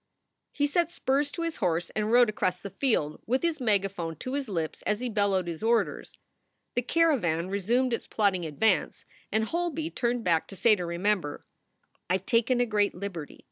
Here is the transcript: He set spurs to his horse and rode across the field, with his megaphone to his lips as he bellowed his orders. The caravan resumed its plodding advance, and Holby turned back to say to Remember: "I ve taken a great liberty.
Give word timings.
He 0.51 0.65
set 0.65 0.91
spurs 0.91 1.31
to 1.33 1.43
his 1.43 1.57
horse 1.57 1.91
and 1.91 2.11
rode 2.11 2.27
across 2.27 2.57
the 2.59 2.71
field, 2.71 3.21
with 3.27 3.43
his 3.43 3.61
megaphone 3.61 4.15
to 4.15 4.33
his 4.33 4.49
lips 4.49 4.81
as 4.87 4.99
he 4.99 5.09
bellowed 5.09 5.45
his 5.47 5.61
orders. 5.61 6.17
The 6.73 6.81
caravan 6.81 7.49
resumed 7.49 7.93
its 7.93 8.07
plodding 8.07 8.43
advance, 8.43 9.05
and 9.31 9.43
Holby 9.43 9.91
turned 9.91 10.23
back 10.23 10.47
to 10.47 10.55
say 10.55 10.75
to 10.75 10.87
Remember: 10.87 11.45
"I 12.09 12.17
ve 12.17 12.23
taken 12.23 12.59
a 12.59 12.65
great 12.65 12.95
liberty. 12.95 13.39